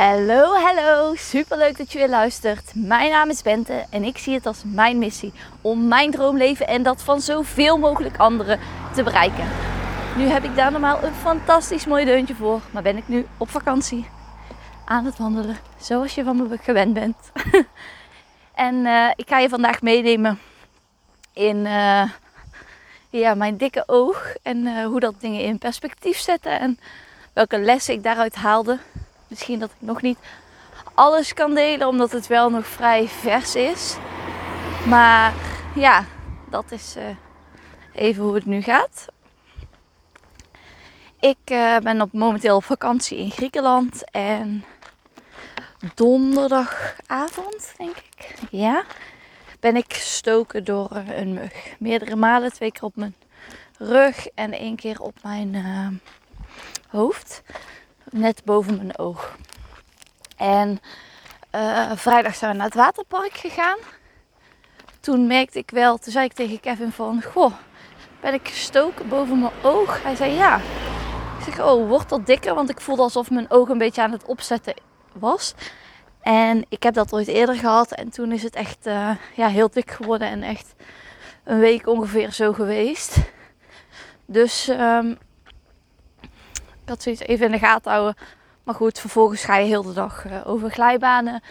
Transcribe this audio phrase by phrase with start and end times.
[0.00, 1.14] Hallo, hallo.
[1.14, 2.72] Super leuk dat je weer luistert.
[2.74, 6.82] Mijn naam is Bente en ik zie het als mijn missie om mijn droomleven en
[6.82, 8.60] dat van zoveel mogelijk anderen
[8.94, 9.48] te bereiken.
[10.16, 13.50] Nu heb ik daar normaal een fantastisch mooi deuntje voor, maar ben ik nu op
[13.50, 14.06] vakantie
[14.84, 17.16] aan het wandelen, zoals je van me gewend bent.
[18.54, 20.38] en uh, ik ga je vandaag meenemen
[21.32, 22.10] in uh,
[23.10, 26.78] ja, mijn dikke oog en uh, hoe dat dingen in perspectief zetten en
[27.32, 28.78] welke lessen ik daaruit haalde
[29.30, 30.18] misschien dat ik nog niet
[30.94, 33.96] alles kan delen, omdat het wel nog vrij vers is.
[34.86, 35.32] Maar
[35.74, 36.04] ja,
[36.50, 37.04] dat is uh,
[37.92, 39.06] even hoe het nu gaat.
[41.20, 44.64] Ik uh, ben op momenteel op vakantie in Griekenland en
[45.94, 48.84] donderdagavond, denk ik, ja,
[49.60, 51.52] ben ik gestoken door een mug.
[51.78, 53.14] Meerdere malen, twee keer op mijn
[53.78, 55.88] rug en één keer op mijn uh,
[56.88, 57.42] hoofd
[58.10, 59.36] net boven mijn oog.
[60.36, 60.80] En
[61.54, 63.78] uh, vrijdag zijn we naar het waterpark gegaan.
[65.00, 67.52] Toen merkte ik wel, toen zei ik tegen Kevin van, goh,
[68.20, 70.02] ben ik gestoken boven mijn oog?
[70.02, 70.56] Hij zei ja.
[71.38, 72.54] Ik zeg, oh, wordt dat dikker?
[72.54, 74.74] Want ik voelde alsof mijn oog een beetje aan het opzetten
[75.12, 75.54] was.
[76.20, 79.70] En ik heb dat ooit eerder gehad en toen is het echt uh, ja, heel
[79.70, 80.74] dik geworden en echt
[81.44, 83.16] een week ongeveer zo geweest.
[84.26, 85.18] Dus um,
[86.90, 88.16] had zoiets even in de gaten houden.
[88.62, 91.42] Maar goed, vervolgens ga je heel de dag uh, over glijbanen.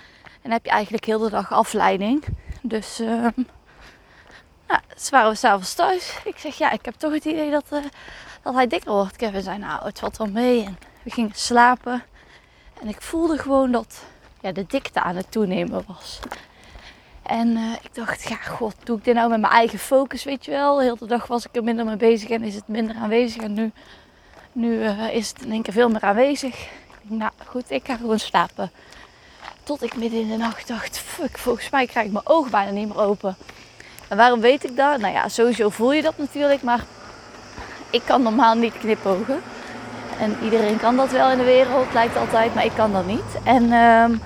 [0.42, 2.24] En heb je eigenlijk heel de dag afleiding.
[2.62, 3.28] Dus uh,
[4.68, 6.20] nou, dus waren we s'avonds thuis.
[6.24, 7.84] Ik zeg, ja, ik heb toch het idee dat, uh,
[8.42, 9.16] dat hij dikker wordt.
[9.16, 10.66] Kevin zei, nou, het valt wel mee.
[10.66, 12.04] En we gingen slapen.
[12.82, 14.04] En ik voelde gewoon dat
[14.42, 16.20] ja, de dikte aan het toenemen was.
[17.24, 20.46] En uh, ik dacht, ja, god, doe ik dit nou met mijn eigen focus, weet
[20.46, 20.76] je wel?
[20.76, 23.42] De hele dag was ik er minder mee bezig en is het minder aanwezig.
[23.42, 23.72] En nu
[24.60, 26.68] nu uh, is het in één keer veel meer aanwezig.
[27.02, 28.72] Nou goed, ik ga gewoon slapen.
[29.64, 32.72] Tot ik midden in de nacht dacht, fuck, volgens mij krijg ik mijn ogen bijna
[32.72, 33.36] niet meer open.
[34.08, 35.00] En waarom weet ik dat?
[35.00, 36.84] Nou ja, sowieso voel je dat natuurlijk, maar
[37.90, 39.42] ik kan normaal niet knipogen.
[40.20, 43.38] En iedereen kan dat wel in de wereld, lijkt altijd, maar ik kan dat niet.
[43.44, 44.20] En uh,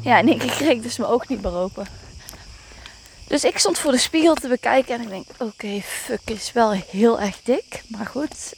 [0.00, 1.86] ja, in één keer kreeg ik dus mijn oog niet meer open.
[3.26, 6.52] Dus ik stond voor de spiegel te bekijken en ik denk, oké, okay, fuck, is
[6.52, 7.82] wel heel erg dik.
[7.88, 8.54] Maar goed,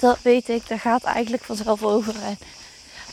[0.00, 2.14] dat weet ik, daar gaat eigenlijk vanzelf over.
[2.22, 2.38] En,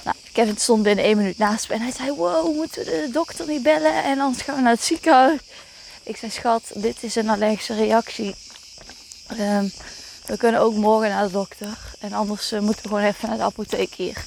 [0.04, 3.10] nou, Kevin stond binnen één minuut naast me en hij zei: Wow, moeten we de
[3.12, 4.04] dokter niet bellen?
[4.04, 5.40] En anders gaan we naar het ziekenhuis.
[6.04, 8.36] Ik zei: Schat, dit is een allergische reactie.
[9.40, 9.72] Um,
[10.26, 11.78] we kunnen ook morgen naar de dokter.
[12.00, 14.26] En anders uh, moeten we gewoon even naar de apotheek hier.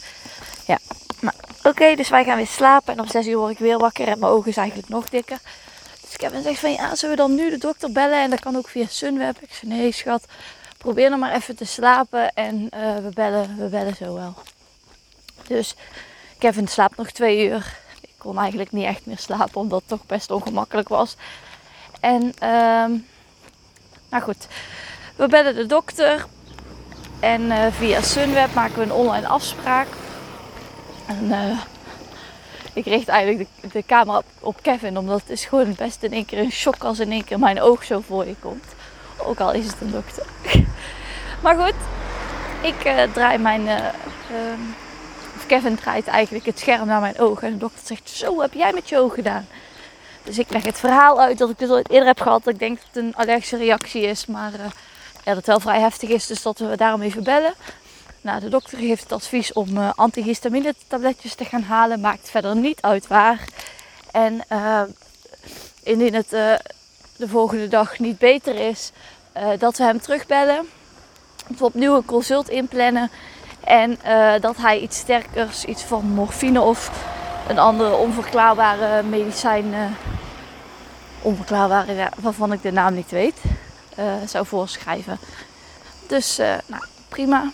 [0.66, 0.78] Ja,
[1.20, 2.92] maar oké, dus wij gaan weer slapen.
[2.92, 5.38] En om 6 uur word ik weer wakker en mijn ogen is eigenlijk nog dikker.
[6.00, 8.22] Dus Kevin zegt van ja, zullen we dan nu de dokter bellen?
[8.22, 9.36] En dat kan ook via Sunweb.
[9.40, 10.24] Ik zei nee schat,
[10.86, 14.34] probeer nog maar even te slapen en uh, we, bellen, we bellen zo wel.
[15.47, 15.74] Dus
[16.38, 17.78] Kevin slaapt nog twee uur.
[18.00, 21.16] Ik kon eigenlijk niet echt meer slapen omdat het toch best ongemakkelijk was.
[22.00, 23.06] En um,
[24.10, 24.47] nou goed,
[25.16, 26.26] we bellen de dokter.
[27.20, 29.88] En uh, via Sunweb maken we een online afspraak.
[31.06, 31.60] En uh,
[32.72, 36.12] ik richt eigenlijk de, de camera op, op, Kevin, omdat het is gewoon best in
[36.12, 38.74] één keer een shock als in één keer mijn oog zo voor je komt.
[39.16, 40.26] Ook al is het een dokter.
[41.46, 41.74] Maar goed,
[42.62, 43.60] ik uh, draai mijn.
[43.60, 44.58] Uh, uh,
[45.36, 47.46] of Kevin draait eigenlijk het scherm naar mijn ogen.
[47.46, 49.48] En de dokter zegt: Zo heb jij met je oog gedaan.
[50.22, 52.44] Dus ik leg het verhaal uit dat ik dit al eerder heb gehad.
[52.44, 54.26] Dat ik denk dat het een allergische reactie is.
[54.26, 54.68] Maar ja,
[55.24, 56.26] dat het wel vrij heftig is.
[56.26, 57.54] Dus dat we daarom even bellen.
[58.20, 62.00] Nou, de dokter geeft het advies om antihistamine tabletjes te gaan halen.
[62.00, 63.44] Maakt verder niet uit waar.
[64.10, 64.44] En
[65.82, 66.30] indien het
[67.16, 68.90] de volgende dag niet beter is,
[69.36, 70.68] uh, dat we hem terugbellen.
[71.58, 73.10] Opnieuw een consult inplannen.
[73.64, 76.90] En uh, dat hij iets sterkers, iets van morfine of
[77.48, 79.84] een andere onverklaarbare medicijn, uh,
[81.22, 83.36] onverklaarbare waarvan ik de naam niet weet,
[84.26, 85.18] zou voorschrijven.
[86.06, 86.36] Dus
[86.66, 87.50] nou, prima.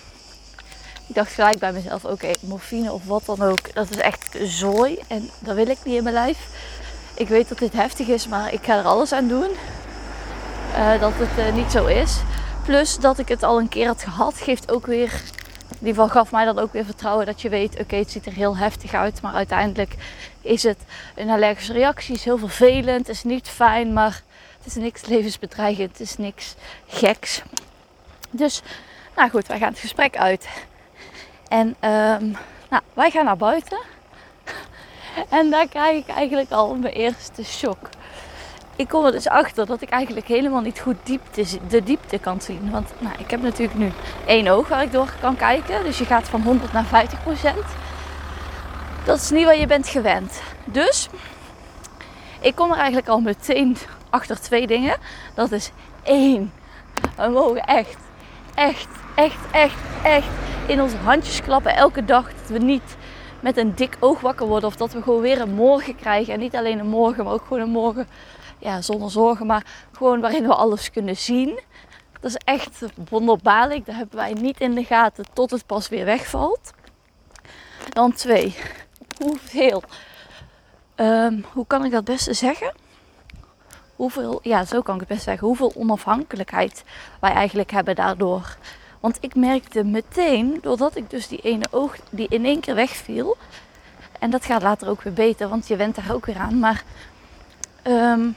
[1.07, 4.99] Ik dacht gelijk bij mezelf, oké, morfine of wat dan ook, dat is echt zooi
[5.09, 6.39] en dat wil ik niet in mijn lijf.
[7.15, 9.49] Ik weet dat dit heftig is, maar ik ga er alles aan doen.
[11.01, 12.17] Dat het niet zo is.
[12.65, 15.13] Plus dat ik het al een keer had gehad, geeft ook weer.
[15.69, 18.27] In ieder geval gaf mij dat ook weer vertrouwen dat je weet, oké, het ziet
[18.27, 19.95] er heel heftig uit, maar uiteindelijk
[20.41, 20.79] is het
[21.15, 24.23] een allergische reactie, is heel vervelend, is niet fijn, maar
[24.57, 26.55] het is niks levensbedreigend, het is niks
[26.87, 27.43] geks.
[28.31, 28.63] Dus,
[29.17, 30.49] nou goed, wij gaan het gesprek uit.
[31.49, 32.37] En um,
[32.71, 33.79] nou, wij gaan naar buiten.
[35.29, 37.89] En daar krijg ik eigenlijk al mijn eerste shock.
[38.83, 42.41] Ik kom er dus achter dat ik eigenlijk helemaal niet goed diepte, de diepte kan
[42.41, 42.71] zien.
[42.71, 43.93] Want nou, ik heb natuurlijk nu
[44.27, 45.85] één oog waar ik door kan kijken.
[45.85, 47.65] Dus je gaat van 100 naar 50 procent.
[49.05, 50.43] Dat is niet wat je bent gewend.
[50.65, 51.09] Dus
[52.41, 53.77] ik kom er eigenlijk al meteen
[54.11, 54.97] achter twee dingen.
[55.35, 55.71] Dat is
[56.03, 56.53] één.
[57.17, 57.97] We mogen echt,
[58.55, 60.29] echt, echt, echt, echt
[60.67, 62.25] in onze handjes klappen elke dag.
[62.41, 62.97] Dat we niet
[63.41, 64.69] met een dik oog wakker worden.
[64.69, 66.35] Of dat we gewoon weer een morgen krijgen.
[66.35, 68.07] En niet alleen een morgen, maar ook gewoon een morgen
[68.63, 69.47] ja, zonder zorgen.
[69.47, 71.61] Maar gewoon waarin we alles kunnen zien.
[72.21, 73.87] Dat is echt wonderbaarlijk.
[73.87, 76.73] Dat hebben wij niet in de gaten tot het pas weer wegvalt.
[77.89, 78.57] Dan twee.
[79.19, 79.83] Hoeveel?
[80.97, 82.73] Um, hoe kan ik dat beste zeggen?
[83.97, 85.47] Hoeveel, ja, zo kan ik het best zeggen.
[85.47, 86.85] Hoeveel onafhankelijkheid
[87.21, 88.57] wij eigenlijk hebben daardoor.
[89.01, 93.37] Want ik merkte meteen, doordat ik dus die ene oog die in één keer wegviel.
[94.19, 96.59] En dat gaat later ook weer beter, want je went daar ook weer aan.
[96.59, 96.85] Maar
[97.87, 98.37] um,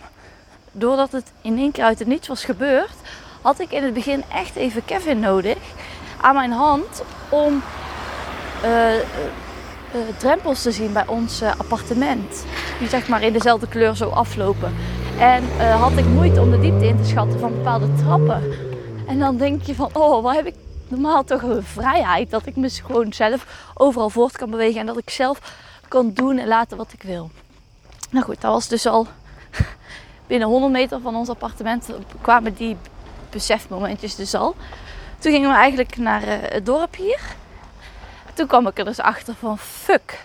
[0.77, 2.95] doordat het in één keer uit het niets was gebeurd,
[3.41, 5.57] had ik in het begin echt even Kevin nodig
[6.21, 7.63] aan mijn hand om
[8.63, 8.85] uh,
[10.17, 12.45] drempels te zien bij ons appartement.
[12.79, 14.73] Die zeg maar in dezelfde kleur zo aflopen.
[15.19, 18.43] En had ik moeite om de diepte in te schatten van bepaalde trappen.
[19.07, 20.55] En dan denk je van, oh, wat heb ik
[20.87, 22.29] normaal toch een vrijheid.
[22.29, 24.79] Dat ik me gewoon zelf overal voort kan bewegen.
[24.79, 25.39] En dat ik zelf
[25.87, 27.29] kan doen en laten wat ik wil.
[28.09, 29.07] Nou goed, dat was dus al
[30.27, 31.89] binnen 100 meter van ons appartement
[32.21, 32.77] kwamen die
[33.29, 34.55] besefmomentjes dus al.
[35.19, 37.19] Toen gingen we eigenlijk naar uh, het dorp hier.
[38.33, 40.23] Toen kwam ik er dus achter van fuck.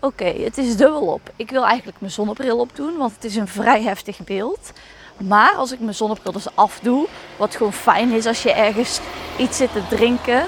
[0.00, 1.32] Oké, het is dubbel op.
[1.36, 4.72] Ik wil eigenlijk mijn zonnebril opdoen, want het is een vrij heftig beeld.
[5.16, 7.06] Maar als ik mijn zonnebril dus afdoe,
[7.36, 9.00] wat gewoon fijn is als je ergens
[9.38, 10.44] iets zit te drinken,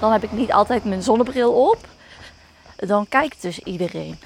[0.00, 1.78] dan heb ik niet altijd mijn zonnebril op.
[2.76, 4.18] Dan kijkt dus iedereen.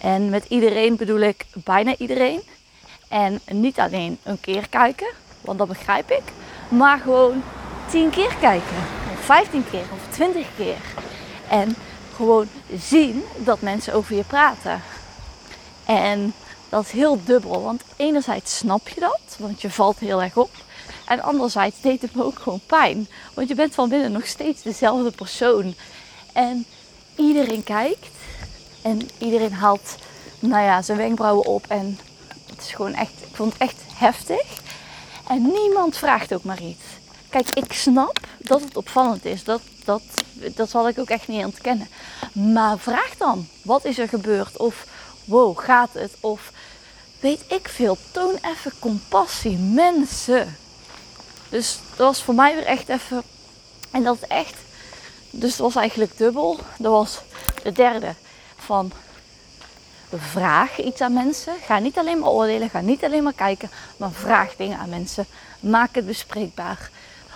[0.00, 2.42] En met iedereen bedoel ik bijna iedereen.
[3.08, 5.08] En niet alleen een keer kijken,
[5.40, 6.22] want dat begrijp ik.
[6.68, 7.42] Maar gewoon
[7.90, 8.76] tien keer kijken.
[9.12, 10.76] Of vijftien keer of twintig keer.
[11.48, 11.76] En
[12.14, 14.82] gewoon zien dat mensen over je praten.
[15.84, 16.34] En
[16.68, 17.62] dat is heel dubbel.
[17.62, 20.50] Want enerzijds snap je dat, want je valt heel erg op.
[21.06, 23.08] En anderzijds deed het me ook gewoon pijn.
[23.34, 25.74] Want je bent van binnen nog steeds dezelfde persoon.
[26.32, 26.66] En
[27.16, 28.17] iedereen kijkt.
[28.82, 29.94] En iedereen haalt
[30.38, 31.64] nou ja, zijn wenkbrauwen op.
[31.68, 31.98] En
[32.46, 34.60] het is gewoon echt, ik vond het echt heftig.
[35.28, 36.84] En niemand vraagt ook maar iets.
[37.28, 39.44] Kijk, ik snap dat het opvallend is.
[39.44, 40.02] Dat, dat,
[40.32, 41.88] dat zal ik ook echt niet ontkennen.
[42.32, 44.56] Maar vraag dan, wat is er gebeurd?
[44.56, 44.86] Of
[45.24, 46.12] wow, gaat het?
[46.20, 46.52] Of
[47.20, 50.56] weet ik veel, toon even compassie, mensen.
[51.48, 53.22] Dus dat was voor mij weer echt even.
[53.90, 54.54] En dat echt.
[55.30, 56.58] Dus het was eigenlijk dubbel.
[56.78, 57.20] Dat was
[57.62, 58.14] de derde
[58.68, 58.92] van
[60.12, 61.54] vraag iets aan mensen.
[61.66, 65.26] Ga niet alleen maar oordelen, ga niet alleen maar kijken, maar vraag dingen aan mensen.
[65.60, 66.90] Maak het bespreekbaar.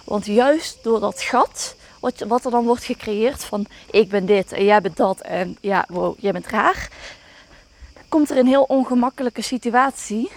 [0.04, 4.52] Want juist door dat gat, wat, wat er dan wordt gecreëerd van ik ben dit
[4.52, 6.88] en jij bent dat en ja, wow, jij bent raar,
[8.08, 10.30] komt er een heel ongemakkelijke situatie.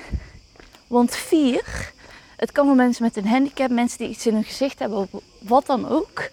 [0.87, 1.91] Want vier,
[2.35, 5.09] het kan voor mensen met een handicap, mensen die iets in hun gezicht hebben,
[5.39, 6.29] wat dan ook,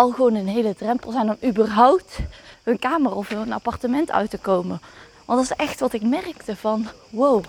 [0.00, 2.18] al gewoon een hele drempel zijn om überhaupt
[2.62, 4.80] hun kamer of hun appartement uit te komen.
[5.24, 7.44] Want dat is echt wat ik merkte van wow,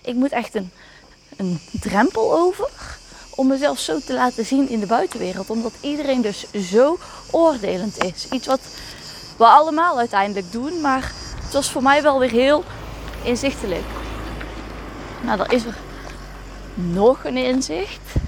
[0.00, 0.70] ik moet echt een,
[1.36, 2.98] een drempel over
[3.36, 5.50] om mezelf zo te laten zien in de buitenwereld.
[5.50, 6.98] Omdat iedereen dus zo
[7.30, 8.28] oordelend is.
[8.30, 8.60] Iets wat
[9.36, 11.12] we allemaal uiteindelijk doen, maar
[11.42, 12.64] het was voor mij wel weer heel
[13.22, 13.86] inzichtelijk.
[15.22, 15.76] Nou, dan is er
[16.74, 18.23] nog een inzicht.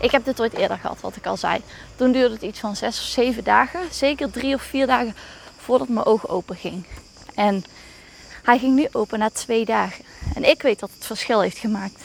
[0.00, 1.62] Ik heb dit ooit eerder gehad, wat ik al zei.
[1.96, 3.80] Toen duurde het iets van zes of zeven dagen.
[3.90, 5.16] Zeker drie of vier dagen
[5.56, 6.84] voordat mijn oog open ging.
[7.34, 7.64] En
[8.42, 10.04] hij ging nu open na twee dagen.
[10.34, 12.04] En ik weet dat het verschil heeft gemaakt.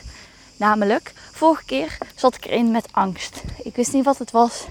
[0.58, 3.42] Namelijk, vorige keer zat ik erin met angst.
[3.64, 4.66] Ik wist niet wat het was.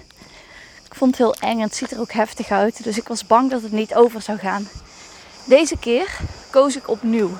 [0.84, 2.84] Ik vond het heel eng en het ziet er ook heftig uit.
[2.84, 4.68] Dus ik was bang dat het niet over zou gaan.
[5.44, 6.18] Deze keer
[6.50, 7.30] koos ik opnieuw.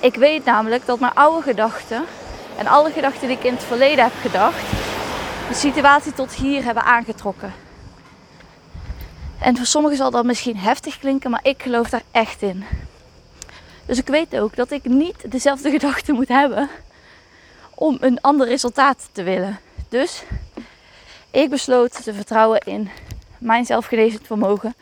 [0.00, 2.04] Ik weet namelijk dat mijn oude gedachten
[2.56, 4.70] en alle gedachten die ik in het verleden heb gedacht,
[5.48, 7.52] de situatie tot hier hebben aangetrokken.
[9.40, 12.64] En voor sommigen zal dat misschien heftig klinken, maar ik geloof daar echt in.
[13.86, 16.68] Dus ik weet ook dat ik niet dezelfde gedachten moet hebben
[17.74, 19.58] om een ander resultaat te willen.
[19.88, 20.22] Dus
[21.30, 22.90] ik besloot te vertrouwen in
[23.38, 24.74] mijn zelfgenezend vermogen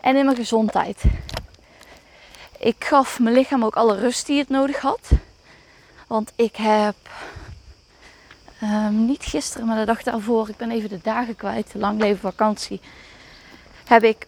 [0.00, 1.02] en in mijn gezondheid.
[2.58, 5.10] Ik gaf mijn lichaam ook alle rust die het nodig had.
[6.10, 6.96] Want ik heb
[8.62, 12.18] um, niet gisteren, maar de dag daarvoor, ik ben even de dagen kwijt, lang leven
[12.18, 12.80] vakantie,
[13.84, 14.26] heb ik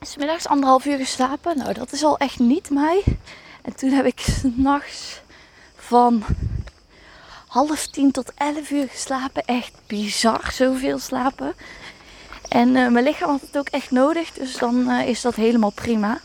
[0.00, 1.56] smiddags anderhalf uur geslapen.
[1.58, 3.02] Nou, dat is al echt niet mij.
[3.62, 5.20] En toen heb ik s'nachts
[5.76, 6.24] van
[7.46, 9.44] half tien tot elf uur geslapen.
[9.44, 11.54] Echt bizar, zoveel slapen.
[12.48, 15.70] En uh, mijn lichaam had het ook echt nodig, dus dan uh, is dat helemaal
[15.70, 16.20] prima.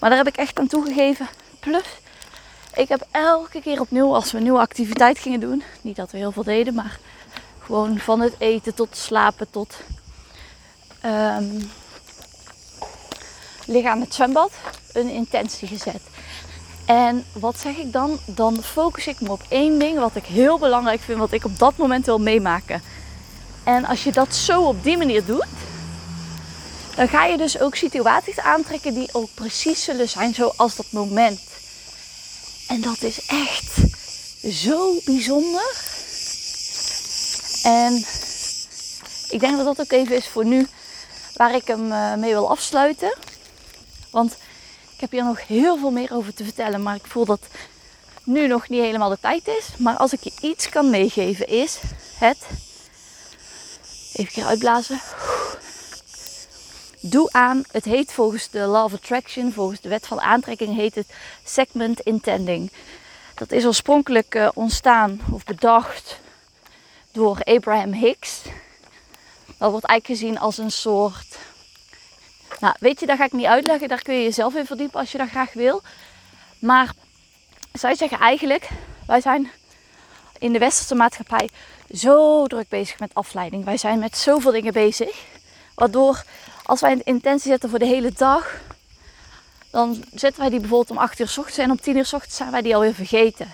[0.00, 1.28] Maar daar heb ik echt aan toegegeven.
[1.60, 1.86] Plus,
[2.74, 6.18] ik heb elke keer opnieuw, als we een nieuwe activiteit gingen doen, niet dat we
[6.18, 6.98] heel veel deden, maar
[7.58, 9.76] gewoon van het eten tot slapen tot
[11.04, 11.70] um,
[13.66, 14.52] liggen aan het zwembad,
[14.92, 16.02] een intentie gezet.
[16.86, 18.18] En wat zeg ik dan?
[18.26, 21.58] Dan focus ik me op één ding wat ik heel belangrijk vind, wat ik op
[21.58, 22.82] dat moment wil meemaken.
[23.64, 25.46] En als je dat zo op die manier doet,
[26.96, 31.49] dan ga je dus ook situaties aantrekken die ook precies zullen zijn zoals dat moment.
[32.70, 33.76] En dat is echt
[34.52, 35.72] zo bijzonder.
[37.62, 38.04] En
[39.28, 40.66] ik denk dat dat ook even is voor nu
[41.34, 43.14] waar ik hem eh, mee wil afsluiten.
[44.10, 44.32] Want
[44.94, 47.40] ik heb hier nog heel veel meer over te vertellen, maar ik voel dat
[48.24, 49.66] nu nog niet helemaal de tijd is.
[49.78, 51.78] Maar als ik je iets kan meegeven is
[52.18, 52.38] het...
[54.12, 55.00] Even een keer uitblazen.
[57.02, 60.94] Doe aan, het heet volgens de Law of Attraction, volgens de wet van aantrekking, heet
[60.94, 61.06] het
[61.44, 62.72] segment intending.
[63.34, 66.20] Dat is oorspronkelijk uh, ontstaan of bedacht
[67.12, 68.42] door Abraham Hicks.
[69.58, 71.38] Dat wordt eigenlijk gezien als een soort.
[72.60, 73.88] Nou, weet je, dat ga ik niet uitleggen.
[73.88, 75.82] Daar kun je jezelf in verdiepen als je dat graag wil.
[76.58, 76.92] Maar
[77.72, 78.68] zij zeggen eigenlijk:
[79.06, 79.50] wij zijn
[80.38, 81.48] in de westerse maatschappij
[81.94, 83.64] zo druk bezig met afleiding.
[83.64, 85.24] Wij zijn met zoveel dingen bezig.
[85.74, 86.22] Waardoor
[86.70, 88.60] als wij een intentie zetten voor de hele dag,
[89.70, 92.12] dan zetten wij die bijvoorbeeld om 8 uur s ochtends en om 10 uur s
[92.12, 93.52] ochtends zijn wij die alweer vergeten.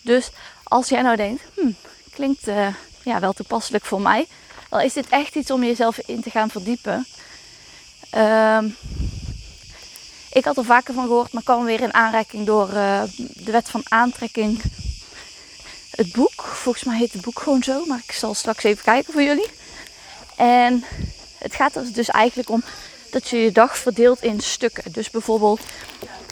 [0.00, 0.30] Dus
[0.62, 1.70] als jij nou denkt, hm,
[2.12, 2.66] klinkt uh,
[3.02, 4.26] ja, wel toepasselijk voor mij,
[4.70, 7.06] dan is dit echt iets om jezelf in te gaan verdiepen.
[8.16, 8.58] Uh,
[10.32, 13.68] ik had er vaker van gehoord, maar kwam weer in aanreiking door uh, de wet
[13.68, 14.62] van aantrekking.
[15.90, 19.12] Het boek, volgens mij heet het boek gewoon zo, maar ik zal straks even kijken
[19.12, 19.50] voor jullie.
[20.36, 20.84] En
[21.44, 22.62] het gaat er dus eigenlijk om
[23.10, 24.92] dat je je dag verdeelt in stukken.
[24.92, 25.60] Dus bijvoorbeeld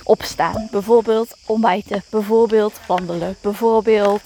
[0.02, 4.22] opstaan, bijvoorbeeld ontbijten, bijvoorbeeld wandelen, bijvoorbeeld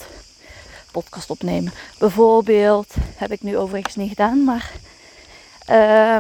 [0.90, 1.72] podcast opnemen.
[1.98, 4.70] Bijvoorbeeld, heb ik nu overigens niet gedaan, maar
[5.70, 6.16] uh,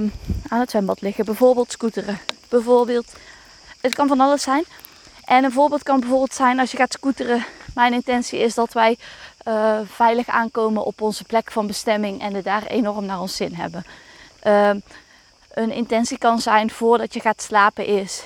[0.48, 1.24] aan het zwembad liggen.
[1.24, 2.18] Bijvoorbeeld scooteren.
[2.48, 3.12] Bijvoorbeeld,
[3.80, 4.64] het kan van alles zijn.
[5.24, 7.44] En een voorbeeld kan bijvoorbeeld zijn als je gaat scooteren.
[7.74, 8.98] Mijn intentie is dat wij
[9.48, 13.54] uh, veilig aankomen op onze plek van bestemming en het daar enorm naar ons zin
[13.54, 13.84] hebben.
[14.46, 14.70] Uh,
[15.50, 18.24] een intentie kan zijn voordat je gaat slapen is.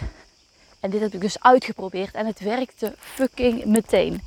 [0.81, 4.23] En dit heb ik dus uitgeprobeerd en het werkte fucking meteen.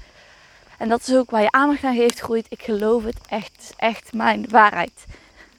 [0.78, 2.46] En dat is ook waar je aandacht naar heeft groeit.
[2.50, 5.06] Ik geloof het echt, echt mijn waarheid.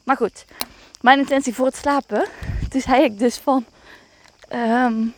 [0.05, 0.45] Maar goed,
[1.01, 2.29] mijn intentie voor het slapen.
[2.69, 3.65] Toen zei ik dus van,
[4.53, 5.15] um,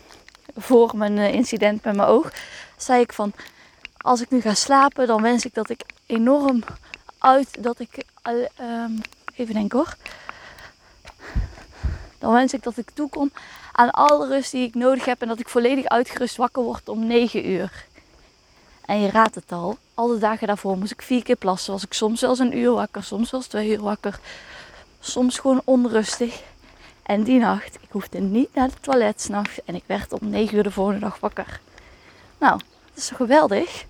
[0.56, 2.32] voor mijn eh, incident met mijn oog,
[2.76, 3.32] zei ik van,
[3.96, 6.62] als ik nu ga slapen, dan wens ik dat ik enorm
[7.18, 8.04] uit, dat ik,
[8.60, 9.00] um,
[9.34, 9.96] even denken hoor.
[12.18, 13.30] Dan wens ik dat ik toekom
[13.72, 17.06] aan alle rust die ik nodig heb en dat ik volledig uitgerust wakker word om
[17.06, 17.86] 9 uur.
[18.84, 21.72] En je raadt het al, alle dagen daarvoor moest ik vier keer plassen.
[21.72, 24.18] Was ik soms zelfs een uur wakker, soms zelfs twee uur wakker.
[25.00, 26.42] Soms gewoon onrustig.
[27.02, 30.56] En die nacht, ik hoefde niet naar het toilet s'nachts en ik werd om 9
[30.56, 31.60] uur de volgende dag wakker.
[32.38, 33.84] Nou, dat is geweldig.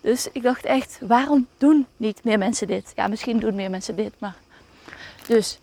[0.00, 2.92] Dus ik dacht echt, waarom doen niet meer mensen dit?
[2.94, 4.34] Ja, misschien doen meer mensen dit, maar...
[5.26, 5.58] Dus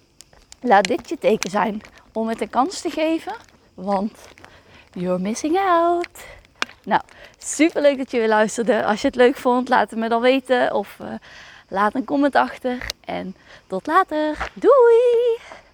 [0.62, 1.82] laat dit je teken zijn
[2.14, 3.34] om het een kans te geven,
[3.74, 4.18] want
[4.94, 6.26] you're missing out.
[6.84, 7.02] Nou,
[7.38, 8.86] super leuk dat je weer luisterde.
[8.86, 11.08] Als je het leuk vond, laat het me dan weten of uh,
[11.68, 12.78] laat een comment achter.
[13.06, 13.36] En
[13.68, 14.52] tot later.
[14.54, 15.40] Doei!